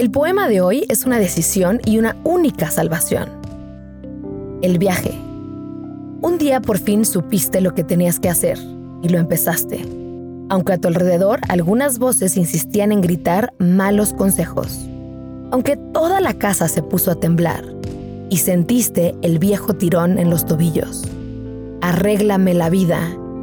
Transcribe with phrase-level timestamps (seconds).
[0.00, 3.28] El poema de hoy es una decisión y una única salvación.
[4.62, 5.12] El viaje.
[6.22, 8.58] Un día por fin supiste lo que tenías que hacer
[9.02, 9.84] y lo empezaste,
[10.48, 14.88] aunque a tu alrededor algunas voces insistían en gritar malos consejos.
[15.50, 17.62] Aunque toda la casa se puso a temblar
[18.30, 21.04] y sentiste el viejo tirón en los tobillos.
[21.82, 23.00] Arréglame la vida,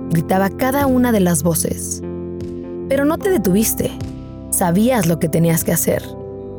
[0.09, 2.01] gritaba cada una de las voces.
[2.89, 3.91] Pero no te detuviste.
[4.49, 6.01] Sabías lo que tenías que hacer.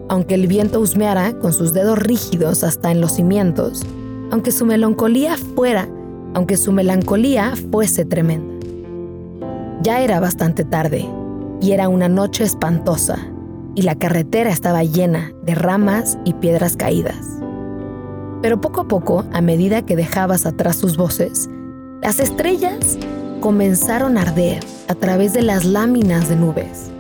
[0.09, 3.83] Aunque el viento husmeara con sus dedos rígidos hasta en los cimientos,
[4.31, 5.89] aunque su melancolía fuera,
[6.35, 8.55] aunque su melancolía fuese tremenda.
[9.83, 11.07] Ya era bastante tarde
[11.61, 13.19] y era una noche espantosa
[13.75, 17.39] y la carretera estaba llena de ramas y piedras caídas.
[18.43, 21.49] Pero poco a poco, a medida que dejabas atrás sus voces,
[22.03, 22.99] las estrellas
[23.41, 26.91] comenzaron a arder a través de las láminas de nubes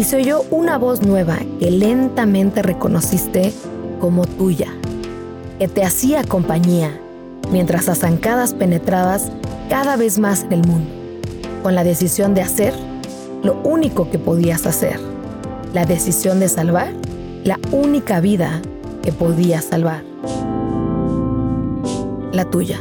[0.00, 3.52] y se oyó una voz nueva que lentamente reconociste
[4.00, 4.68] como tuya,
[5.58, 6.98] que te hacía compañía
[7.52, 9.30] mientras a zancadas penetrabas
[9.68, 10.90] cada vez más en el mundo,
[11.62, 12.72] con la decisión de hacer
[13.42, 14.98] lo único que podías hacer,
[15.74, 16.94] la decisión de salvar
[17.44, 18.62] la única vida
[19.02, 20.02] que podías salvar,
[22.32, 22.80] la tuya.